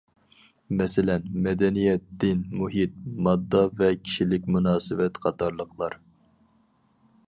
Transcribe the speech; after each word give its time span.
مەسىلەن، 0.77 1.27
مەدەنىيەت، 1.47 2.07
دىن، 2.25 2.41
مۇھىت، 2.63 2.97
ماددا 3.29 3.63
ۋە 3.83 3.93
كىشىلىك 4.01 4.53
مۇناسىۋەت 4.57 5.25
قاتارلىقلار. 5.29 6.03